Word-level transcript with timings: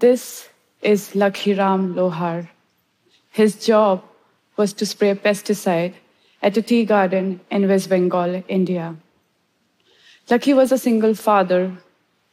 This 0.00 0.48
is 0.80 1.10
Lakhiram 1.14 1.94
Lohar. 1.94 2.48
His 3.30 3.56
job 3.56 4.04
was 4.56 4.72
to 4.74 4.86
spray 4.86 5.14
pesticide 5.14 5.94
at 6.40 6.56
a 6.56 6.62
tea 6.62 6.84
garden 6.84 7.40
in 7.50 7.66
West 7.66 7.88
Bengal, 7.90 8.44
India. 8.46 8.94
Lucky 10.30 10.54
was 10.54 10.70
a 10.70 10.78
single 10.78 11.14
father 11.14 11.72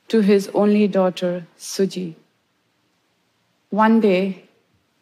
to 0.10 0.22
his 0.22 0.48
only 0.54 0.88
daughter, 0.88 1.48
Suji. 1.58 2.14
One 3.72 4.00
day 4.00 4.44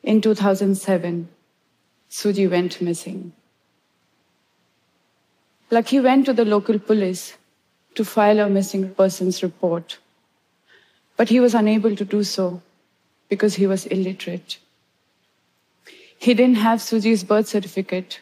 in 0.02 0.22
2007, 0.22 1.28
Suji 2.10 2.50
went 2.50 2.80
missing. 2.82 3.34
Lucky 5.70 6.00
went 6.00 6.26
to 6.28 6.34
the 6.34 6.46
local 6.46 6.80
police 6.80 7.36
to 7.96 8.06
file 8.06 8.40
a 8.40 8.48
missing 8.48 8.94
persons 8.94 9.44
report, 9.44 9.98
but 11.18 11.30
he 11.30 11.40
was 11.40 11.54
unable 11.54 11.96
to 11.96 12.06
do 12.06 12.24
so 12.24 12.62
because 13.30 13.56
he 13.56 13.68
was 13.68 13.86
illiterate. 13.88 14.58
He 16.18 16.34
didn't 16.34 16.56
have 16.56 16.80
Suji's 16.80 17.24
birth 17.24 17.48
certificate 17.48 18.20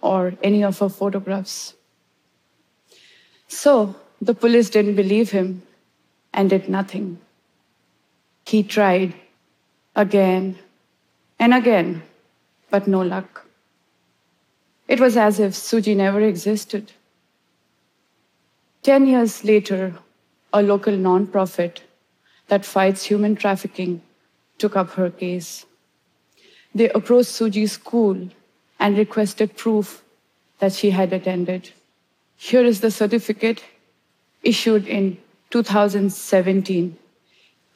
or 0.00 0.34
any 0.42 0.62
of 0.62 0.78
her 0.78 0.88
photographs. 0.88 1.74
So 3.48 3.96
the 4.20 4.34
police 4.34 4.70
didn't 4.70 4.96
believe 4.96 5.30
him 5.30 5.62
and 6.32 6.50
did 6.50 6.68
nothing. 6.68 7.18
He 8.44 8.62
tried 8.62 9.14
again 9.96 10.58
and 11.38 11.54
again, 11.54 12.02
but 12.70 12.86
no 12.86 13.00
luck. 13.00 13.46
It 14.86 15.00
was 15.00 15.16
as 15.16 15.40
if 15.40 15.52
Suji 15.52 15.96
never 15.96 16.20
existed. 16.20 16.92
Ten 18.82 19.06
years 19.06 19.44
later, 19.44 19.94
a 20.52 20.62
local 20.62 20.94
nonprofit 20.94 21.80
that 22.48 22.64
fights 22.64 23.04
human 23.04 23.36
trafficking 23.36 24.02
took 24.58 24.76
up 24.76 24.90
her 24.90 25.10
case. 25.10 25.66
They 26.74 26.88
approached 26.90 27.30
Suji's 27.30 27.72
school 27.72 28.28
and 28.78 28.98
requested 28.98 29.56
proof 29.56 30.02
that 30.58 30.72
she 30.72 30.90
had 30.90 31.12
attended. 31.12 31.70
Here 32.36 32.64
is 32.64 32.80
the 32.80 32.90
certificate 32.90 33.64
issued 34.42 34.86
in 34.86 35.18
2017, 35.50 36.96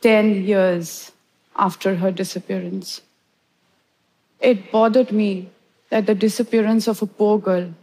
10 0.00 0.44
years 0.44 1.12
after 1.56 1.96
her 1.96 2.10
disappearance. 2.10 3.02
It 4.40 4.70
bothered 4.70 5.12
me 5.12 5.50
that 5.90 6.06
the 6.06 6.14
disappearance 6.14 6.88
of 6.88 7.02
a 7.02 7.06
poor 7.06 7.38
girl 7.38 7.74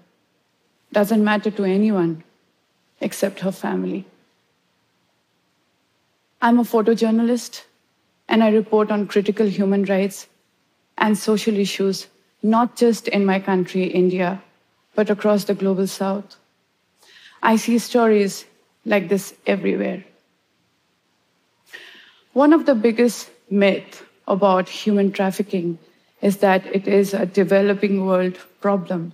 doesn't 0.91 1.23
matter 1.23 1.51
to 1.51 1.63
anyone 1.63 2.23
except 2.99 3.41
her 3.41 3.51
family. 3.51 4.05
I'm 6.41 6.59
a 6.59 6.63
photojournalist 6.63 7.63
and 8.29 8.43
I 8.43 8.49
report 8.49 8.91
on 8.91 9.07
critical 9.07 9.47
human 9.47 9.85
rights 9.85 10.27
and 10.97 11.17
social 11.17 11.57
issues, 11.57 12.07
not 12.41 12.77
just 12.77 13.07
in 13.07 13.25
my 13.25 13.39
country, 13.39 13.83
India, 13.83 14.41
but 14.95 15.09
across 15.09 15.45
the 15.45 15.53
global 15.53 15.87
south. 15.87 16.37
I 17.43 17.55
see 17.55 17.77
stories 17.79 18.45
like 18.85 19.09
this 19.09 19.33
everywhere. 19.45 20.03
One 22.33 22.53
of 22.53 22.65
the 22.65 22.75
biggest 22.75 23.29
myths 23.49 24.03
about 24.27 24.69
human 24.69 25.11
trafficking 25.11 25.77
is 26.21 26.37
that 26.37 26.65
it 26.67 26.87
is 26.87 27.13
a 27.13 27.25
developing 27.25 28.05
world 28.05 28.37
problem. 28.61 29.13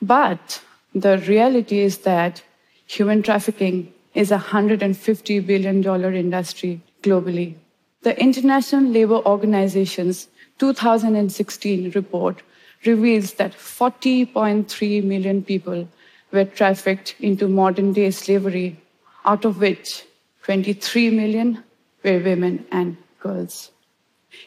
But 0.00 0.62
the 0.94 1.18
reality 1.18 1.80
is 1.80 1.98
that 1.98 2.42
human 2.86 3.22
trafficking 3.22 3.93
is 4.14 4.30
a 4.30 4.38
$150 4.38 5.46
billion 5.46 5.84
industry 6.14 6.80
globally. 7.02 7.54
The 8.02 8.18
International 8.20 8.84
Labour 8.84 9.20
Organization's 9.26 10.28
2016 10.58 11.90
report 11.90 12.42
reveals 12.86 13.34
that 13.34 13.52
40.3 13.52 15.04
million 15.04 15.42
people 15.42 15.88
were 16.30 16.44
trafficked 16.44 17.16
into 17.18 17.48
modern 17.48 17.92
day 17.92 18.10
slavery, 18.10 18.80
out 19.24 19.44
of 19.44 19.58
which 19.58 20.04
23 20.42 21.10
million 21.10 21.64
were 22.02 22.18
women 22.18 22.66
and 22.70 22.96
girls. 23.20 23.70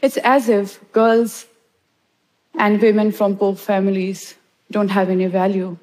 It's 0.01 0.17
as 0.17 0.49
if 0.49 0.79
girls 0.91 1.47
and 2.57 2.81
women 2.81 3.11
from 3.11 3.37
poor 3.37 3.55
families 3.55 4.35
don't 4.71 4.89
have 4.89 5.09
any 5.09 5.27
value, 5.27 5.77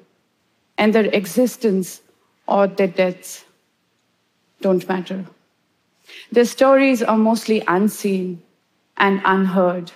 and 0.77 0.93
their 0.93 1.05
existence 1.05 2.01
or 2.47 2.67
their 2.67 2.87
deaths 2.87 3.44
don't 4.65 4.87
matter. 4.89 5.25
Their 6.31 6.49
stories 6.51 7.03
are 7.03 7.17
mostly 7.17 7.61
unseen 7.67 8.41
and 8.97 9.21
unheard. 9.23 9.91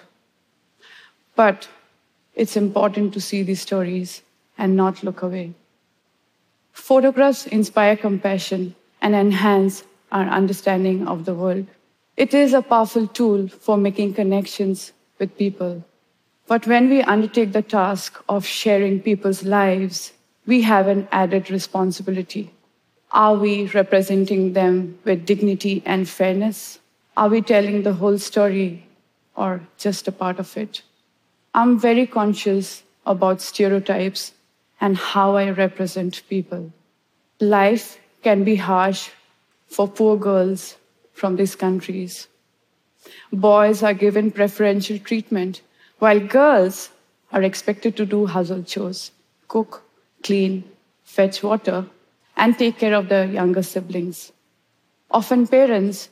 But 1.35 1.67
it's 2.35 2.55
important 2.55 3.13
to 3.13 3.21
see 3.29 3.41
these 3.43 3.61
stories 3.61 4.21
and 4.57 4.75
not 4.75 5.03
look 5.03 5.23
away. 5.23 5.47
Photographs 6.89 7.47
inspire 7.47 7.97
compassion 7.97 8.75
and 9.01 9.15
enhance 9.15 9.83
our 10.11 10.27
understanding 10.39 11.07
of 11.07 11.25
the 11.25 11.33
world. 11.33 11.65
It 12.15 12.33
is 12.33 12.53
a 12.53 12.61
powerful 12.61 13.07
tool 13.07 13.47
for 13.47 13.75
making 13.77 14.13
connections 14.13 14.91
with 15.17 15.37
people. 15.37 15.83
But 16.47 16.67
when 16.67 16.89
we 16.89 17.01
undertake 17.01 17.53
the 17.53 17.67
task 17.79 18.23
of 18.29 18.45
sharing 18.45 19.01
people's 19.09 19.43
lives, 19.43 20.13
we 20.45 20.61
have 20.61 20.87
an 20.87 21.07
added 21.11 21.49
responsibility. 21.49 22.51
Are 23.11 23.35
we 23.35 23.65
representing 23.67 24.53
them 24.53 24.99
with 25.03 25.25
dignity 25.25 25.81
and 25.85 26.07
fairness? 26.07 26.79
Are 27.17 27.27
we 27.27 27.41
telling 27.41 27.81
the 27.81 27.93
whole 27.93 28.19
story 28.19 28.85
or 29.35 29.61
just 29.77 30.07
a 30.07 30.11
part 30.11 30.37
of 30.37 30.55
it? 30.55 30.83
I'm 31.55 31.79
very 31.79 32.05
conscious 32.05 32.83
about 33.05 33.41
stereotypes 33.41 34.33
and 34.79 34.95
how 34.95 35.35
I 35.35 35.49
represent 35.49 36.21
people. 36.29 36.71
Life 37.39 37.99
can 38.21 38.43
be 38.43 38.57
harsh 38.57 39.09
for 39.67 39.87
poor 39.87 40.15
girls 40.15 40.77
from 41.13 41.35
these 41.35 41.55
countries. 41.55 42.27
Boys 43.33 43.81
are 43.81 43.93
given 43.93 44.31
preferential 44.31 44.99
treatment 44.99 45.61
while 45.97 46.19
girls 46.19 46.89
are 47.31 47.41
expected 47.41 47.95
to 47.97 48.05
do 48.05 48.25
household 48.27 48.67
chores, 48.67 49.11
cook, 49.47 49.83
clean, 50.23 50.63
fetch 51.03 51.41
water, 51.41 51.85
and 52.39 52.57
take 52.57 52.79
care 52.79 52.95
of 52.95 53.09
their 53.09 53.25
younger 53.25 53.61
siblings. 53.61 54.31
Often 55.11 55.47
parents 55.47 56.09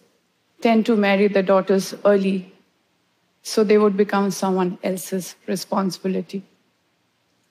tend 0.62 0.86
to 0.86 0.96
marry 0.96 1.28
their 1.28 1.44
daughters 1.54 1.96
early 2.06 2.54
so 3.42 3.64
they 3.64 3.78
would 3.78 3.98
become 3.98 4.30
someone 4.30 4.78
else's 4.84 5.36
responsibility. 5.48 6.44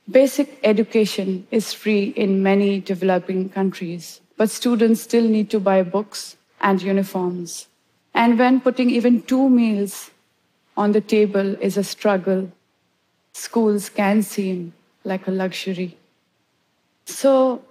Basic 0.08 0.60
education 0.62 1.46
is 1.50 1.72
free 1.72 2.04
in 2.24 2.42
many 2.42 2.80
developing 2.80 3.48
countries, 3.48 4.20
but 4.36 4.50
students 4.50 5.00
still 5.00 5.28
need 5.36 5.50
to 5.50 5.58
buy 5.58 5.82
books 5.82 6.36
and 6.60 6.80
uniforms. 6.82 7.66
And 8.14 8.38
when 8.38 8.60
putting 8.60 8.90
even 8.90 9.22
two 9.22 9.48
meals 9.48 10.10
on 10.76 10.92
the 10.92 11.00
table 11.00 11.56
is 11.60 11.76
a 11.76 11.84
struggle. 11.84 12.50
Schools 13.32 13.88
can 13.88 14.22
seem 14.22 14.74
like 15.04 15.26
a 15.26 15.30
luxury. 15.30 15.96
So, 17.06 17.62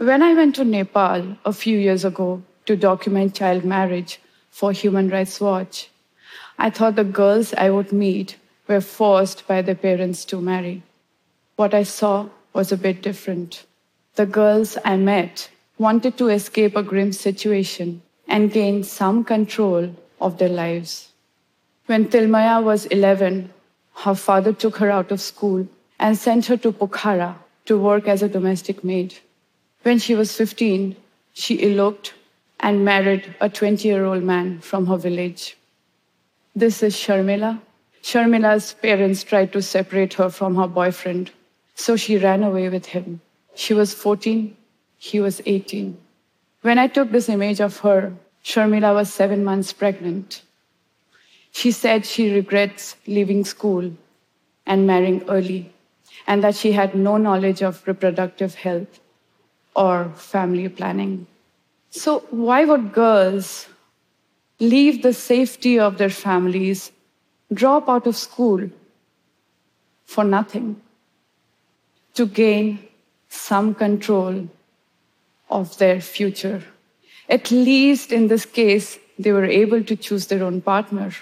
when 0.00 0.22
I 0.22 0.32
went 0.32 0.54
to 0.54 0.64
Nepal 0.64 1.36
a 1.44 1.52
few 1.52 1.78
years 1.78 2.06
ago 2.06 2.42
to 2.64 2.74
document 2.74 3.34
child 3.34 3.66
marriage 3.66 4.18
for 4.48 4.72
Human 4.72 5.10
Rights 5.10 5.38
Watch, 5.42 5.90
I 6.58 6.70
thought 6.70 6.96
the 6.96 7.04
girls 7.04 7.52
I 7.52 7.68
would 7.68 7.92
meet 7.92 8.36
were 8.66 8.80
forced 8.80 9.46
by 9.46 9.60
their 9.60 9.74
parents 9.74 10.24
to 10.26 10.40
marry. 10.40 10.82
What 11.56 11.74
I 11.74 11.82
saw 11.82 12.30
was 12.54 12.72
a 12.72 12.78
bit 12.78 13.02
different. 13.02 13.66
The 14.14 14.24
girls 14.24 14.78
I 14.86 14.96
met 14.96 15.50
wanted 15.76 16.16
to 16.16 16.28
escape 16.28 16.76
a 16.76 16.82
grim 16.82 17.12
situation 17.12 18.00
and 18.26 18.50
gain 18.50 18.82
some 18.84 19.22
control 19.22 19.94
of 20.18 20.38
their 20.38 20.48
lives. 20.48 21.12
When 21.84 22.06
Tilmaya 22.06 22.62
was 22.62 22.86
11, 22.86 23.52
her 23.96 24.14
father 24.14 24.54
took 24.54 24.78
her 24.78 24.90
out 24.90 25.12
of 25.12 25.20
school 25.20 25.68
and 25.98 26.16
sent 26.16 26.46
her 26.46 26.56
to 26.56 26.72
Pokhara 26.72 27.34
to 27.66 27.76
work 27.76 28.08
as 28.08 28.22
a 28.22 28.30
domestic 28.30 28.82
maid. 28.82 29.18
When 29.82 29.98
she 29.98 30.14
was 30.14 30.36
15, 30.36 30.94
she 31.32 31.62
eloped 31.62 32.12
and 32.58 32.84
married 32.84 33.34
a 33.40 33.48
20 33.48 33.88
year 33.88 34.04
old 34.04 34.22
man 34.22 34.60
from 34.60 34.86
her 34.86 34.98
village. 34.98 35.56
This 36.54 36.82
is 36.82 36.94
Sharmila. 36.94 37.60
Sharmila's 38.02 38.74
parents 38.74 39.24
tried 39.24 39.52
to 39.54 39.62
separate 39.62 40.14
her 40.14 40.28
from 40.28 40.56
her 40.56 40.66
boyfriend, 40.66 41.30
so 41.74 41.96
she 41.96 42.18
ran 42.18 42.42
away 42.42 42.68
with 42.68 42.86
him. 42.86 43.22
She 43.54 43.72
was 43.72 43.94
14, 43.94 44.54
he 44.98 45.18
was 45.18 45.40
18. 45.46 45.96
When 46.60 46.78
I 46.78 46.86
took 46.86 47.10
this 47.10 47.30
image 47.30 47.60
of 47.60 47.78
her, 47.78 48.12
Sharmila 48.44 48.94
was 48.94 49.12
seven 49.12 49.44
months 49.44 49.72
pregnant. 49.72 50.42
She 51.52 51.72
said 51.72 52.04
she 52.04 52.34
regrets 52.34 52.96
leaving 53.06 53.44
school 53.44 53.92
and 54.66 54.86
marrying 54.86 55.22
early, 55.28 55.72
and 56.26 56.44
that 56.44 56.54
she 56.54 56.72
had 56.72 56.94
no 56.94 57.16
knowledge 57.16 57.62
of 57.62 57.86
reproductive 57.86 58.54
health 58.56 59.00
or 59.74 60.10
family 60.16 60.68
planning. 60.68 61.26
So, 61.90 62.20
why 62.30 62.64
would 62.64 62.92
girls 62.92 63.66
leave 64.60 65.02
the 65.02 65.14
safety 65.14 65.78
of 65.78 65.96
their 65.98 66.10
families, 66.10 66.92
drop 67.52 67.88
out 67.88 68.06
of 68.06 68.14
school 68.14 68.68
for 70.04 70.22
nothing 70.22 70.80
to 72.14 72.26
gain 72.26 72.78
some 73.28 73.74
control 73.74 74.48
of 75.48 75.76
their 75.78 76.00
future. 76.00 76.62
At 77.28 77.50
least 77.50 78.12
in 78.12 78.28
this 78.28 78.44
case, 78.44 78.98
they 79.18 79.32
were 79.32 79.44
able 79.44 79.82
to 79.84 79.96
choose 79.96 80.26
their 80.26 80.44
own 80.44 80.60
partner. 80.60 81.12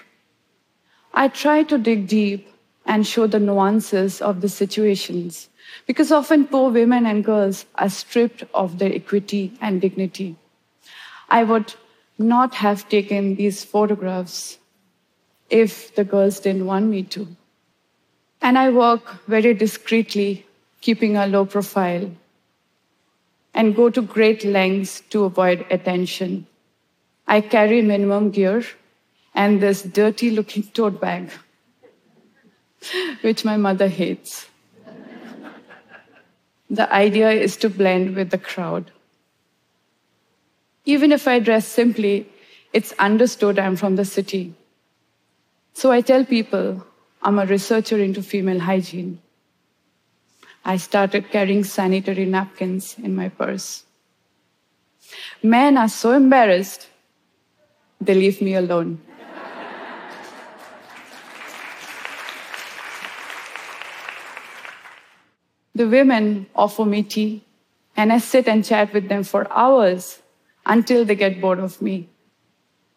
I 1.13 1.27
try 1.27 1.63
to 1.63 1.77
dig 1.77 2.07
deep 2.07 2.47
and 2.85 3.05
show 3.05 3.27
the 3.27 3.39
nuances 3.39 4.21
of 4.21 4.41
the 4.41 4.49
situations 4.49 5.48
because 5.85 6.11
often 6.11 6.45
poor 6.45 6.69
women 6.71 7.05
and 7.05 7.23
girls 7.23 7.65
are 7.75 7.89
stripped 7.89 8.43
of 8.53 8.79
their 8.79 8.93
equity 8.93 9.53
and 9.61 9.81
dignity. 9.81 10.35
I 11.29 11.43
would 11.43 11.73
not 12.17 12.55
have 12.55 12.89
taken 12.89 13.35
these 13.35 13.63
photographs 13.63 14.57
if 15.49 15.95
the 15.95 16.03
girls 16.03 16.39
didn't 16.39 16.65
want 16.65 16.87
me 16.87 17.03
to. 17.03 17.27
And 18.41 18.57
I 18.57 18.69
work 18.69 19.25
very 19.25 19.53
discreetly, 19.53 20.45
keeping 20.81 21.17
a 21.17 21.27
low 21.27 21.45
profile, 21.45 22.11
and 23.53 23.75
go 23.75 23.89
to 23.89 24.01
great 24.01 24.45
lengths 24.45 25.01
to 25.09 25.23
avoid 25.23 25.65
attention. 25.69 26.45
I 27.27 27.41
carry 27.41 27.81
minimum 27.81 28.31
gear 28.31 28.63
and 29.33 29.61
this 29.61 29.81
dirty 29.81 30.29
looking 30.31 30.63
tote 30.63 30.99
bag, 30.99 31.31
which 33.21 33.45
my 33.45 33.57
mother 33.57 33.87
hates. 33.87 34.48
The 36.69 36.91
idea 36.93 37.31
is 37.31 37.57
to 37.57 37.69
blend 37.69 38.15
with 38.15 38.29
the 38.29 38.37
crowd. 38.37 38.91
Even 40.85 41.11
if 41.11 41.27
I 41.27 41.39
dress 41.39 41.67
simply, 41.67 42.27
it's 42.73 42.93
understood 42.99 43.57
I'm 43.57 43.75
from 43.75 43.95
the 43.95 44.05
city. 44.05 44.53
So 45.73 45.91
I 45.91 46.01
tell 46.01 46.25
people 46.25 46.85
I'm 47.21 47.39
a 47.39 47.45
researcher 47.45 47.97
into 47.97 48.21
female 48.21 48.59
hygiene. 48.59 49.19
I 50.63 50.77
started 50.77 51.31
carrying 51.31 51.63
sanitary 51.63 52.25
napkins 52.25 52.95
in 52.99 53.15
my 53.15 53.29
purse. 53.29 53.85
Men 55.41 55.77
are 55.77 55.89
so 55.89 56.13
embarrassed, 56.13 56.87
they 57.99 58.13
leave 58.13 58.41
me 58.41 58.55
alone. 58.55 59.01
The 65.79 65.87
women 65.87 66.47
offer 66.57 66.83
me 66.83 67.03
tea, 67.03 67.41
and 67.95 68.11
I 68.11 68.17
sit 68.17 68.49
and 68.49 68.65
chat 68.65 68.91
with 68.93 69.07
them 69.07 69.23
for 69.23 69.49
hours 69.49 70.21
until 70.65 71.05
they 71.05 71.15
get 71.15 71.39
bored 71.39 71.59
of 71.59 71.81
me. 71.81 72.09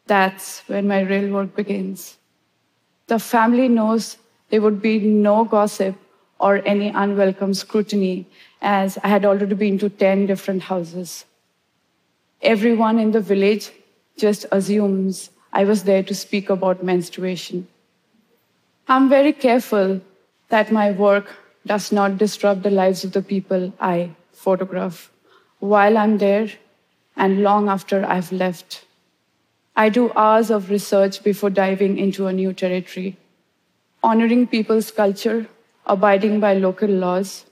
That's 0.09 0.65
when 0.67 0.89
my 0.89 1.03
real 1.03 1.33
work 1.33 1.55
begins. 1.55 2.17
The 3.07 3.21
family 3.21 3.69
knows 3.69 4.17
there 4.51 4.61
would 4.61 4.83
be 4.83 4.99
no 4.99 5.45
gossip 5.45 5.95
or 6.41 6.61
any 6.67 6.89
unwelcome 6.89 7.55
scrutiny, 7.55 8.27
as 8.61 8.99
I 9.05 9.07
had 9.07 9.25
already 9.25 9.55
been 9.55 9.79
to 9.79 9.89
10 9.89 10.27
different 10.27 10.65
houses. 10.65 11.25
Everyone 12.41 12.99
in 12.99 13.13
the 13.13 13.21
village 13.21 13.71
just 14.17 14.45
assumes 14.51 15.31
I 15.53 15.63
was 15.63 15.85
there 15.85 16.03
to 16.03 16.17
speak 16.17 16.51
about 16.51 16.83
menstruation. 16.83 17.69
I'm 18.89 19.09
very 19.09 19.33
careful 19.33 20.01
that 20.49 20.73
my 20.73 20.91
work 20.91 21.29
does 21.67 21.93
not 21.93 22.19
disrupt 22.19 22.63
the 22.63 22.71
lives 22.71 23.05
of 23.05 23.13
the 23.13 23.23
people 23.23 23.73
I 23.81 24.15
photograph 24.33 25.11
while 25.59 25.97
I'm 25.97 26.19
there 26.19 26.49
and 27.17 27.43
long 27.43 27.69
after 27.69 28.05
I've 28.05 28.33
left. 28.33 28.85
I 29.77 29.89
do 29.89 30.13
hours 30.15 30.51
of 30.51 30.71
research 30.71 31.23
before 31.23 31.51
diving 31.51 31.99
into 31.99 32.27
a 32.27 32.33
new 32.33 32.53
territory, 32.53 33.17
honoring 34.03 34.47
people's 34.47 34.91
culture, 34.91 35.47
abiding 35.87 36.41
by 36.41 36.55
local 36.55 36.89
laws, 36.89 37.45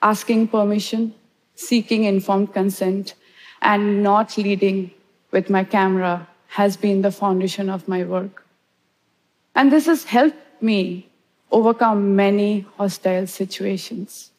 asking 0.00 0.48
permission, 0.48 1.14
seeking 1.54 2.04
informed 2.04 2.52
consent, 2.52 3.14
and 3.60 4.02
not 4.02 4.36
leading 4.36 4.90
with 5.30 5.50
my 5.50 5.64
camera 5.64 6.28
has 6.48 6.76
been 6.76 7.02
the 7.02 7.10
foundation 7.10 7.68
of 7.68 7.88
my 7.88 8.04
work. 8.04 8.44
And 9.54 9.70
this 9.70 9.86
has 9.86 10.04
helped 10.04 10.62
me 10.62 11.08
overcome 11.52 12.16
many 12.16 12.66
hostile 12.76 13.26
situations. 13.26 14.30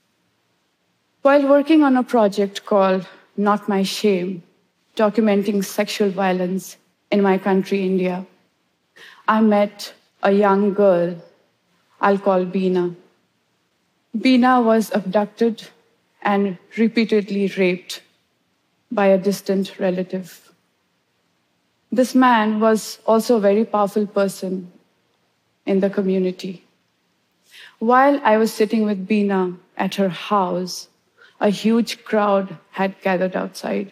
While 1.21 1.47
working 1.47 1.83
on 1.83 1.95
a 1.95 2.03
project 2.03 2.65
called 2.65 3.07
Not 3.37 3.69
My 3.69 3.83
Shame, 3.83 4.43
documenting 4.95 5.63
sexual 5.63 6.09
violence 6.09 6.77
in 7.11 7.21
my 7.21 7.37
country, 7.37 7.85
India, 7.85 8.25
I 9.27 9.39
met 9.41 9.93
a 10.21 10.31
young 10.31 10.73
girl 10.73 11.15
I'll 12.01 12.19
call 12.19 12.43
Bina. 12.43 12.95
Bina 14.19 14.61
was 14.61 14.91
abducted 14.93 15.63
and 16.21 16.57
repeatedly 16.77 17.47
raped 17.57 18.01
by 18.91 19.07
a 19.07 19.17
distant 19.17 19.79
relative. 19.79 20.51
This 21.91 22.13
man 22.13 22.59
was 22.59 22.99
also 23.05 23.37
a 23.37 23.39
very 23.39 23.63
powerful 23.63 24.05
person 24.05 24.71
in 25.65 25.79
the 25.79 25.89
community. 25.89 26.62
While 27.83 28.21
I 28.23 28.37
was 28.37 28.53
sitting 28.53 28.85
with 28.85 29.07
Bina 29.07 29.57
at 29.75 29.95
her 29.95 30.07
house, 30.07 30.87
a 31.41 31.49
huge 31.49 32.05
crowd 32.05 32.57
had 32.71 32.95
gathered 33.01 33.35
outside. 33.35 33.91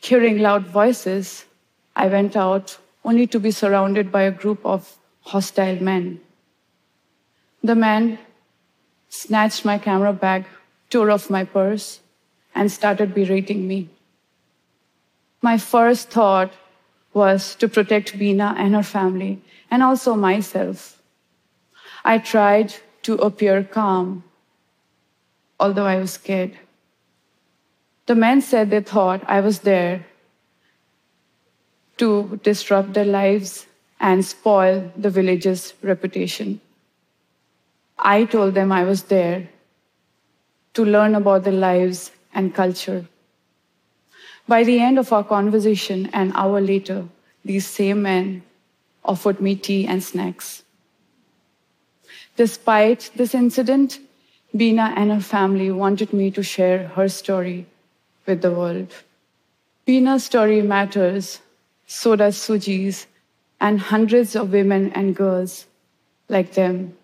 Hearing 0.00 0.38
loud 0.38 0.66
voices, 0.66 1.44
I 1.94 2.08
went 2.08 2.34
out 2.34 2.76
only 3.04 3.28
to 3.28 3.38
be 3.38 3.52
surrounded 3.52 4.10
by 4.10 4.22
a 4.22 4.32
group 4.32 4.66
of 4.66 4.98
hostile 5.20 5.80
men. 5.80 6.20
The 7.62 7.76
men 7.76 8.18
snatched 9.08 9.64
my 9.64 9.78
camera 9.78 10.12
bag, 10.12 10.44
tore 10.90 11.12
off 11.12 11.30
my 11.30 11.44
purse, 11.44 12.00
and 12.56 12.72
started 12.72 13.14
berating 13.14 13.68
me. 13.68 13.88
My 15.40 15.58
first 15.58 16.10
thought 16.10 16.52
was 17.12 17.54
to 17.54 17.68
protect 17.68 18.18
Bina 18.18 18.56
and 18.58 18.74
her 18.74 18.82
family, 18.82 19.42
and 19.70 19.80
also 19.80 20.16
myself. 20.16 20.97
I 22.04 22.18
tried 22.18 22.74
to 23.02 23.14
appear 23.14 23.64
calm, 23.64 24.24
although 25.58 25.86
I 25.86 25.96
was 25.96 26.12
scared. 26.12 26.58
The 28.06 28.14
men 28.14 28.40
said 28.40 28.70
they 28.70 28.80
thought 28.80 29.22
I 29.26 29.40
was 29.40 29.60
there 29.60 30.06
to 31.98 32.40
disrupt 32.42 32.94
their 32.94 33.04
lives 33.04 33.66
and 34.00 34.24
spoil 34.24 34.92
the 34.96 35.10
village's 35.10 35.74
reputation. 35.82 36.60
I 37.98 38.24
told 38.24 38.54
them 38.54 38.70
I 38.70 38.84
was 38.84 39.04
there 39.04 39.48
to 40.74 40.84
learn 40.84 41.14
about 41.14 41.44
their 41.44 41.52
lives 41.52 42.12
and 42.32 42.54
culture. 42.54 43.06
By 44.46 44.64
the 44.64 44.80
end 44.80 44.98
of 44.98 45.12
our 45.12 45.24
conversation, 45.24 46.08
an 46.12 46.32
hour 46.34 46.60
later, 46.60 47.08
these 47.44 47.66
same 47.66 48.02
men 48.02 48.42
offered 49.04 49.40
me 49.40 49.56
tea 49.56 49.86
and 49.86 50.02
snacks. 50.02 50.62
Despite 52.38 53.10
this 53.16 53.34
incident, 53.34 53.98
Bina 54.56 54.94
and 54.96 55.10
her 55.10 55.20
family 55.20 55.72
wanted 55.72 56.12
me 56.12 56.30
to 56.30 56.42
share 56.44 56.86
her 56.94 57.08
story 57.08 57.66
with 58.26 58.42
the 58.42 58.52
world. 58.52 58.94
Bina's 59.84 60.22
story 60.22 60.62
matters, 60.62 61.40
so 61.84 62.14
does 62.14 62.36
Suji's, 62.36 63.08
and 63.60 63.80
hundreds 63.80 64.36
of 64.36 64.52
women 64.52 64.92
and 64.92 65.16
girls 65.16 65.66
like 66.28 66.52
them. 66.52 66.96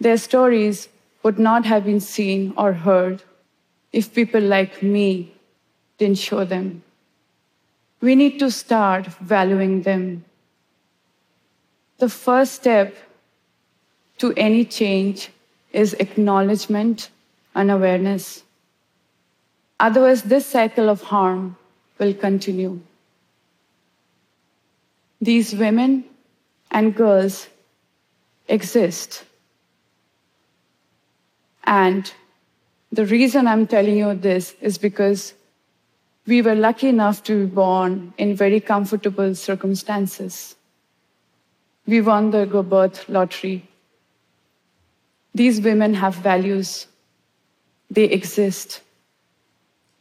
Their 0.00 0.16
stories 0.16 0.88
would 1.22 1.38
not 1.38 1.64
have 1.66 1.84
been 1.84 2.00
seen 2.00 2.52
or 2.56 2.72
heard 2.72 3.22
if 3.92 4.12
people 4.12 4.40
like 4.40 4.82
me 4.82 5.32
didn't 5.98 6.18
show 6.18 6.44
them. 6.44 6.82
We 8.00 8.16
need 8.16 8.40
to 8.40 8.50
start 8.50 9.06
valuing 9.06 9.82
them. 9.82 10.24
The 11.98 12.08
first 12.08 12.54
step 12.54 12.96
to 14.22 14.32
any 14.36 14.64
change 14.64 15.30
is 15.72 15.94
acknowledgement 15.94 17.10
and 17.56 17.72
awareness. 17.72 18.44
Otherwise, 19.80 20.22
this 20.22 20.46
cycle 20.46 20.88
of 20.88 21.02
harm 21.02 21.56
will 21.98 22.14
continue. 22.14 22.78
These 25.20 25.56
women 25.56 26.04
and 26.70 26.94
girls 26.94 27.48
exist. 28.46 29.24
And 31.64 32.12
the 32.92 33.06
reason 33.06 33.48
I'm 33.48 33.66
telling 33.66 33.96
you 33.96 34.14
this 34.14 34.54
is 34.60 34.78
because 34.78 35.34
we 36.26 36.42
were 36.42 36.54
lucky 36.54 36.88
enough 36.90 37.24
to 37.24 37.40
be 37.40 37.52
born 37.52 38.14
in 38.18 38.36
very 38.36 38.60
comfortable 38.60 39.34
circumstances. 39.34 40.54
We 41.88 42.00
won 42.00 42.30
the 42.30 42.46
birth 42.46 43.08
lottery 43.08 43.68
these 45.34 45.60
women 45.60 45.94
have 45.94 46.14
values. 46.14 46.86
They 47.90 48.04
exist. 48.04 48.80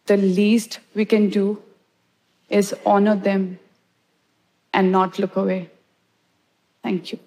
The 0.05 0.17
least 0.17 0.79
we 0.93 1.05
can 1.05 1.29
do 1.29 1.61
is 2.49 2.75
honor 2.85 3.15
them 3.15 3.59
and 4.73 4.91
not 4.91 5.19
look 5.19 5.35
away. 5.35 5.69
Thank 6.83 7.11
you. 7.11 7.19